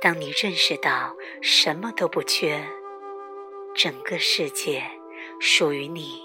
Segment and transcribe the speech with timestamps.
[0.00, 2.62] 当你认识到什么都不缺，
[3.74, 4.84] 整个世界
[5.40, 6.22] 属于你。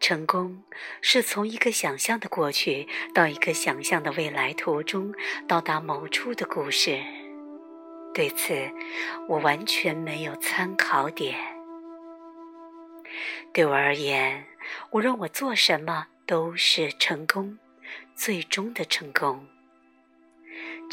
[0.00, 0.62] 成功
[1.00, 5.14] 是从一个想象的过去到一个想象的未来途中
[5.48, 7.00] 到达某处的故事。
[8.12, 8.70] 对此，
[9.28, 11.36] 我完全没有参考点。
[13.52, 14.46] 对我而言，
[14.90, 17.58] 无论我做什么，都是成功，
[18.14, 19.46] 最终的成功。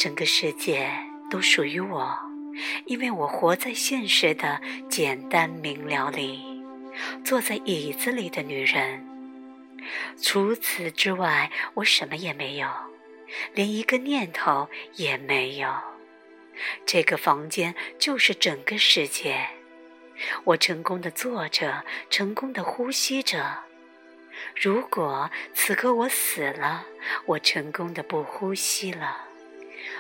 [0.03, 0.89] 整个世界
[1.29, 2.17] 都属于我，
[2.85, 6.41] 因为我活在现实的简单明了里。
[7.23, 9.07] 坐在椅子里的女人。
[10.19, 12.67] 除此之外，我什么也没有，
[13.53, 15.71] 连一个念头也没有。
[16.83, 19.49] 这个房间就是整个世界。
[20.45, 23.59] 我成功的坐着，成功的呼吸着。
[24.59, 26.88] 如果此刻我死了，
[27.27, 29.27] 我成功的不呼吸了，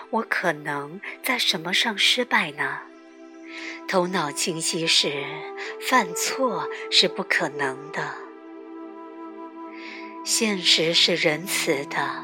[0.09, 2.79] 我可能在什么上失败呢？
[3.87, 5.23] 头脑清晰时，
[5.81, 8.15] 犯错是不可能的。
[10.23, 12.23] 现实是仁慈的，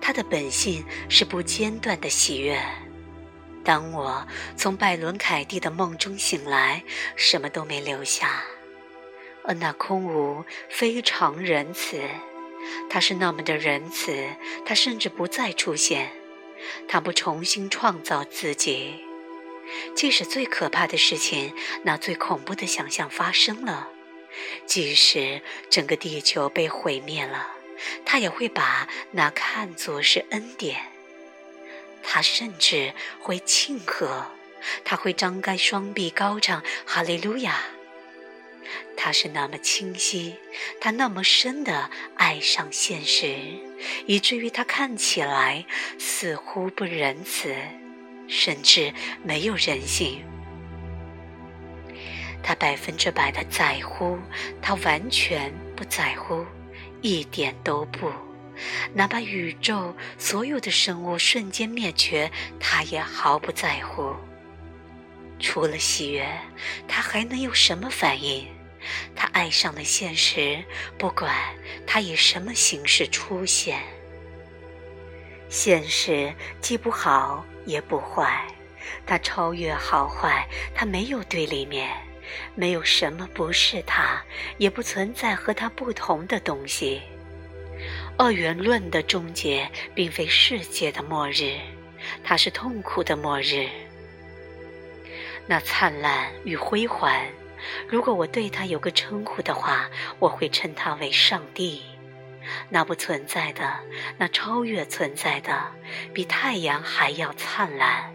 [0.00, 2.60] 它的本性是不间断的喜悦。
[3.64, 6.84] 当我从拜伦凯蒂的梦中醒来，
[7.16, 8.42] 什么都没留下，
[9.44, 12.00] 而那空无非常仁慈，
[12.90, 14.12] 它是那么的仁慈，
[14.64, 16.10] 它甚至不再出现，
[16.88, 19.04] 他不重新创造自己。
[19.94, 23.88] 即使最可怕的事情，那最恐怖的想象发生了，
[24.64, 27.48] 即使整个地球被毁灭了，
[28.04, 30.92] 他也会把那看作是恩典。
[32.02, 34.26] 他甚至会庆贺，
[34.84, 37.64] 他会张开双臂高唱哈利路亚。
[38.96, 40.36] 他是那么清晰，
[40.80, 43.36] 他那么深的爱上现实，
[44.06, 45.64] 以至于他看起来
[45.98, 47.54] 似乎不仁慈，
[48.28, 48.92] 甚至
[49.22, 50.24] 没有人性。
[52.42, 54.18] 他百分之百的在乎，
[54.62, 56.44] 他完全不在乎，
[57.02, 58.10] 一点都不。
[58.94, 64.14] 哪怕宇宙所有的生物瞬间灭绝，他也毫不在乎。
[65.38, 66.26] 除了喜悦，
[66.88, 68.46] 他还能有什么反应？
[69.14, 70.62] 他爱上了现实，
[70.98, 71.34] 不管
[71.86, 73.80] 他以什么形式出现。
[75.48, 78.46] 现实既不好也不坏，
[79.06, 81.88] 它超越好坏，它没有对立面，
[82.54, 84.22] 没有什么不是它，
[84.58, 87.00] 也不存在和它不同的东西。
[88.18, 91.58] 二元论的终结并非世界的末日，
[92.24, 93.68] 它是痛苦的末日。
[95.46, 97.12] 那灿烂与辉煌，
[97.88, 101.82] 如果我对它有个称呼的话，我会称它为上帝。
[102.68, 103.80] 那不存在的，
[104.18, 105.72] 那超越存在的，
[106.14, 108.14] 比太阳还要灿烂。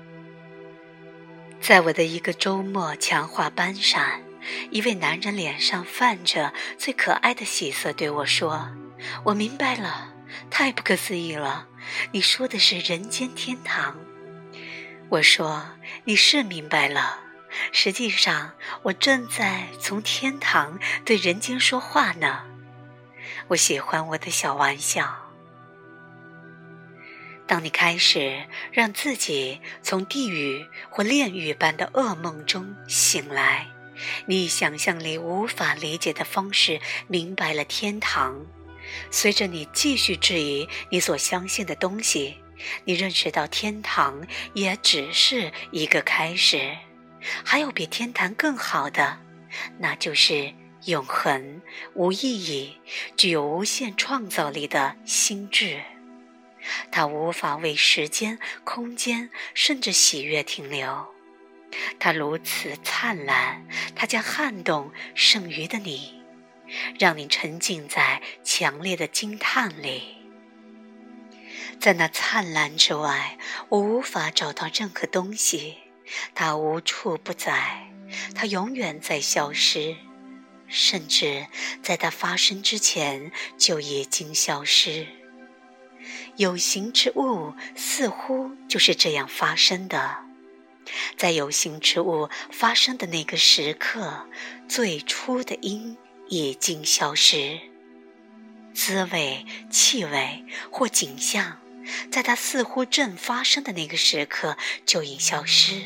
[1.59, 4.21] 在我的一个周末强化班上，
[4.69, 8.69] 一位男人脸上泛着最可爱的喜色，对我说。
[9.25, 10.13] 我明白了，
[10.49, 11.67] 太不可思议了！
[12.11, 13.99] 你说的是人间天堂。
[15.09, 15.61] 我说
[16.05, 17.19] 你是明白了，
[17.71, 18.53] 实际上
[18.83, 22.43] 我正在从天堂对人间说话呢。
[23.49, 25.17] 我喜欢我的小玩笑。
[27.47, 33.67] 当你开始让自己从地狱或炼狱般的噩梦中醒来，
[34.25, 38.45] 你以想象力无法理解的方式明白了天堂。
[39.09, 42.37] 随着你继续质疑你所相信的东西，
[42.85, 46.77] 你认识到天堂也只是一个开始，
[47.43, 49.19] 还有比天堂更好的，
[49.79, 50.53] 那就是
[50.85, 51.61] 永恒、
[51.93, 52.77] 无意义、
[53.15, 55.81] 具有无限创造力的心智。
[56.91, 61.07] 它无法为时间、空间甚至喜悦停留，
[61.99, 63.65] 它如此灿烂，
[63.95, 66.19] 它将撼动剩余的你。
[66.97, 70.15] 让你沉浸在强烈的惊叹里，
[71.81, 73.37] 在那灿烂之外，
[73.67, 75.79] 我无法找到任何东西，
[76.33, 77.87] 它无处不在，
[78.35, 79.95] 它永远在消失，
[80.67, 81.47] 甚至
[81.81, 85.07] 在它发生之前就已经消失。
[86.35, 90.17] 有形之物似乎就是这样发生的，
[91.17, 94.27] 在有形之物发生的那个时刻，
[94.67, 95.97] 最初的因。
[96.33, 97.59] 已经消失，
[98.73, 101.59] 滋味、气味或景象，
[102.09, 104.55] 在它似乎正发生的那个时刻
[104.85, 105.81] 就已消失。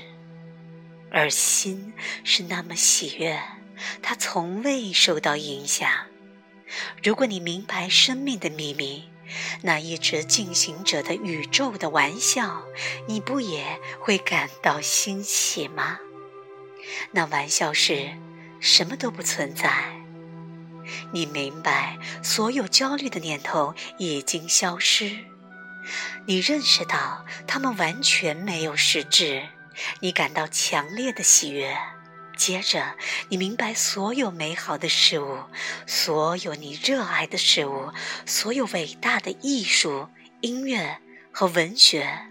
[1.15, 1.94] 而心
[2.25, 3.41] 是那么喜悦，
[4.01, 5.89] 它从未受到影响。
[7.01, 9.09] 如果你明白生命的秘密，
[9.62, 12.63] 那一直进行着的宇宙的玩笑，
[13.07, 16.00] 你不也会感到欣喜吗？
[17.12, 18.09] 那玩笑是
[18.59, 19.71] 什么都不存在。
[21.13, 25.19] 你明白，所有焦虑的念头已经消失。
[26.25, 29.47] 你认识到它们完全没有实质。
[30.00, 31.77] 你感到强烈的喜悦。
[32.38, 32.95] 接着，
[33.30, 35.39] 你明白所有美好的事物，
[35.88, 37.94] 所有你热爱的事物，
[38.25, 40.10] 所有伟大的艺术、
[40.42, 41.00] 音乐
[41.31, 42.27] 和文学，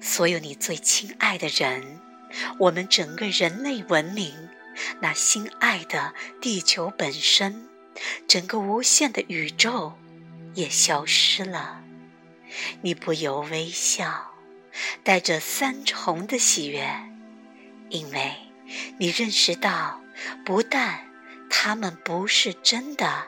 [0.00, 2.00] 所有你最亲爱的人，
[2.60, 4.48] 我们整个人类文明，
[5.00, 7.68] 那心爱的地球本身，
[8.28, 9.94] 整个无限的宇宙，
[10.54, 11.82] 也消失了。
[12.82, 14.30] 你不由微笑，
[15.02, 16.88] 带着三重的喜悦，
[17.88, 18.34] 因为。
[18.98, 20.00] 你认识到，
[20.44, 21.10] 不但
[21.50, 23.24] 他们不是真的，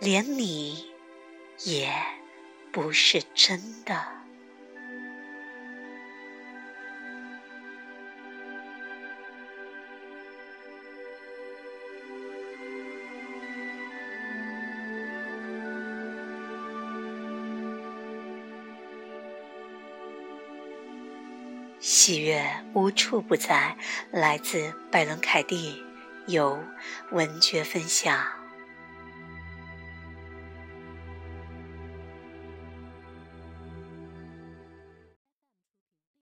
[0.00, 0.90] 连你
[1.62, 1.94] 也
[2.72, 4.23] 不是真的。
[21.94, 23.76] 喜悦无处不在，
[24.10, 25.80] 来自拜伦·凯蒂，
[26.26, 26.58] 由
[27.12, 28.43] 文学分享。